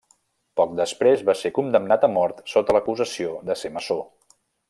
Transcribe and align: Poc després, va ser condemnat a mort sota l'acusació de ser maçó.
Poc 0.59 0.71
després, 0.79 1.21
va 1.27 1.35
ser 1.41 1.51
condemnat 1.57 2.07
a 2.07 2.09
mort 2.15 2.41
sota 2.55 2.77
l'acusació 2.79 3.37
de 3.51 3.59
ser 3.65 3.73
maçó. 3.77 4.01